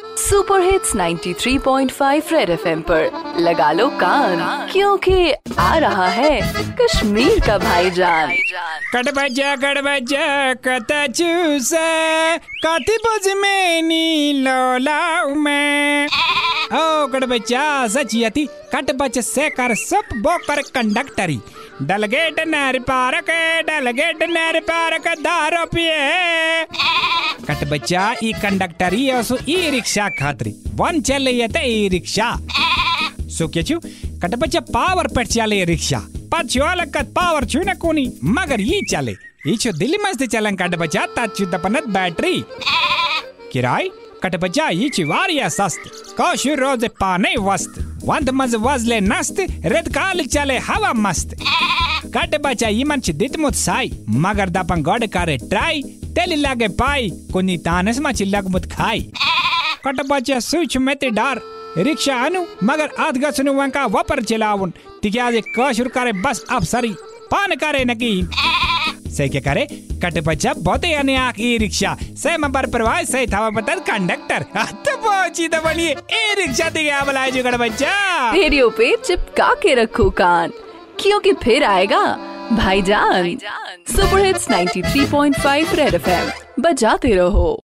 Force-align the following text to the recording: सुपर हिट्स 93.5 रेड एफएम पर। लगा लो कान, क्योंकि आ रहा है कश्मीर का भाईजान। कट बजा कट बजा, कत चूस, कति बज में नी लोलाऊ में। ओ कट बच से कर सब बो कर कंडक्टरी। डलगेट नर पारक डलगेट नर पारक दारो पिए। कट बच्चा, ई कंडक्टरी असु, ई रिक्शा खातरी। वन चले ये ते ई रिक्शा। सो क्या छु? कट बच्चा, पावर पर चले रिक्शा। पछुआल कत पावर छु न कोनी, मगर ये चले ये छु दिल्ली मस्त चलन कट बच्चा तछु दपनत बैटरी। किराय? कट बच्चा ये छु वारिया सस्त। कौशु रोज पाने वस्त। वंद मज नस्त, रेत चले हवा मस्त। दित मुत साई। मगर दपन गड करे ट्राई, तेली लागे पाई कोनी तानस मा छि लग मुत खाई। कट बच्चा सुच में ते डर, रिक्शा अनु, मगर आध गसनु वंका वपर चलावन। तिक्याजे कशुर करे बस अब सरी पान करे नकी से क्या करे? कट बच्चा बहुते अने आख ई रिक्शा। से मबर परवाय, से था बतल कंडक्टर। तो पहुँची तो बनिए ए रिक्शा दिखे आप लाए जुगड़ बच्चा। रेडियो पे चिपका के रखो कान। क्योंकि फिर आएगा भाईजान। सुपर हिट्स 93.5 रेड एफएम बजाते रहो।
सुपर 0.00 0.60
हिट्स 0.62 0.94
93.5 0.96 2.32
रेड 2.32 2.50
एफएम 2.50 2.80
पर। 2.80 3.34
लगा 3.38 3.70
लो 3.72 3.88
कान, 4.00 4.68
क्योंकि 4.72 5.32
आ 5.58 5.76
रहा 5.78 6.06
है 6.08 6.40
कश्मीर 6.76 7.40
का 7.40 7.56
भाईजान। 7.58 8.32
कट 8.94 9.10
बजा 9.14 9.54
कट 9.56 9.78
बजा, 9.78 10.54
कत 10.66 10.92
चूस, 11.16 11.70
कति 12.66 12.96
बज 13.06 13.28
में 13.36 13.82
नी 13.82 14.32
लोलाऊ 14.42 15.34
में। 15.34 16.06
ओ 16.06 17.06
कट 17.06 17.24
बच 18.92 19.18
से 19.18 19.48
कर 19.50 19.74
सब 19.74 20.16
बो 20.16 20.36
कर 20.38 20.60
कंडक्टरी। 20.74 21.40
डलगेट 21.82 22.40
नर 22.48 22.78
पारक 22.78 23.30
डलगेट 23.68 24.22
नर 24.22 24.60
पारक 24.60 25.08
दारो 25.18 25.64
पिए। 25.66 26.64
कट 27.48 27.68
बच्चा, 27.68 28.14
ई 28.24 28.32
कंडक्टरी 28.32 29.08
असु, 29.10 29.36
ई 29.48 29.70
रिक्शा 29.70 30.08
खातरी। 30.08 30.54
वन 30.74 31.00
चले 31.00 31.30
ये 31.30 31.48
ते 31.48 31.84
ई 31.84 31.88
रिक्शा। 31.88 32.38
सो 33.28 33.48
क्या 33.48 33.62
छु? 33.62 33.80
कट 34.22 34.34
बच्चा, 34.34 34.60
पावर 34.60 35.06
पर 35.06 35.26
चले 35.26 35.64
रिक्शा। 35.64 36.00
पछुआल 36.32 36.84
कत 36.84 37.12
पावर 37.16 37.44
छु 37.44 37.58
न 37.58 37.74
कोनी, 37.74 38.12
मगर 38.24 38.60
ये 38.60 38.80
चले 38.90 39.12
ये 39.46 39.56
छु 39.56 39.72
दिल्ली 39.72 39.98
मस्त 39.98 40.24
चलन 40.24 40.56
कट 40.56 40.74
बच्चा 40.74 41.06
तछु 41.18 41.46
दपनत 41.46 41.84
बैटरी। 41.86 42.44
किराय? 43.52 43.88
कट 44.22 44.36
बच्चा 44.36 44.68
ये 44.68 44.88
छु 44.88 45.06
वारिया 45.06 45.48
सस्त। 45.48 46.14
कौशु 46.16 46.54
रोज 46.54 46.84
पाने 46.84 47.34
वस्त। 47.38 48.00
वंद 48.04 48.30
मज 48.30 48.54
नस्त, 49.02 49.36
रेत 49.64 49.88
चले 50.28 50.58
हवा 50.58 50.92
मस्त। 50.92 51.36
दित 53.10 53.36
मुत 53.38 53.54
साई। 53.54 53.90
मगर 54.08 54.48
दपन 54.48 54.82
गड 54.82 55.06
करे 55.06 55.36
ट्राई, 55.36 55.82
तेली 56.14 56.36
लागे 56.36 56.68
पाई 56.68 57.10
कोनी 57.32 57.56
तानस 57.58 57.98
मा 57.98 58.12
छि 58.12 58.24
लग 58.24 58.48
मुत 58.48 58.66
खाई। 58.72 59.00
कट 59.84 60.00
बच्चा 60.06 60.38
सुच 60.40 60.76
में 60.76 60.96
ते 60.96 61.10
डर, 61.10 61.40
रिक्शा 61.78 62.14
अनु, 62.16 62.44
मगर 62.64 62.90
आध 62.98 63.18
गसनु 63.18 63.52
वंका 63.52 63.84
वपर 63.86 64.22
चलावन। 64.22 64.72
तिक्याजे 65.02 65.42
कशुर 65.58 65.88
करे 65.88 66.12
बस 66.12 66.44
अब 66.50 66.64
सरी 66.64 66.94
पान 67.30 67.54
करे 67.54 67.84
नकी 67.84 68.28
से 69.10 69.28
क्या 69.28 69.40
करे? 69.40 69.66
कट 70.02 70.18
बच्चा 70.18 70.52
बहुते 70.54 70.92
अने 70.94 71.16
आख 71.16 71.40
ई 71.40 71.56
रिक्शा। 71.58 71.96
से 72.16 72.36
मबर 72.36 72.66
परवाय, 72.66 73.04
से 73.04 73.26
था 73.26 73.50
बतल 73.50 73.78
कंडक्टर। 73.80 74.42
तो 74.84 74.96
पहुँची 74.96 75.48
तो 75.48 75.60
बनिए 75.62 75.90
ए 75.90 76.34
रिक्शा 76.38 76.68
दिखे 76.70 76.90
आप 76.90 77.10
लाए 77.10 77.30
जुगड़ 77.30 77.56
बच्चा। 77.56 78.32
रेडियो 78.32 78.68
पे 78.70 78.96
चिपका 78.96 79.54
के 79.54 79.74
रखो 79.74 80.10
कान। 80.10 80.52
क्योंकि 81.00 81.32
फिर 81.32 81.64
आएगा 81.64 82.02
भाईजान। 82.52 83.36
सुपर 83.88 84.24
हिट्स 84.24 84.48
93.5 84.50 85.74
रेड 85.74 85.94
एफएम 85.94 86.30
बजाते 86.62 87.14
रहो। 87.14 87.60